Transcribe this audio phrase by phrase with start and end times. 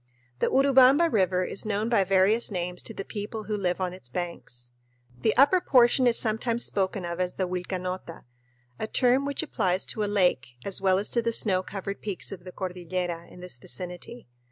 [0.39, 4.09] The Urubamba River is known by various names to the people who live on its
[4.09, 4.71] banks.
[5.19, 8.23] The upper portion is sometimes spoken of as the Vilcanota,
[8.79, 12.31] a term which applies to a lake as well as to the snow covered peaks
[12.31, 14.27] of the cordillera in this vicinity.